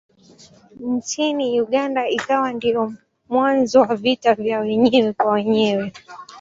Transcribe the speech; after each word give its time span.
Nchini 0.79 1.61
Uganda 1.61 2.09
ikawa 2.09 2.53
ndiyo 2.53 2.93
mwanzo 3.29 3.81
wa 3.81 3.95
vita 3.95 4.33
vya 4.35 4.59
wenyewe 4.59 5.13
kwa 5.13 5.31
wenyewe. 5.31 5.93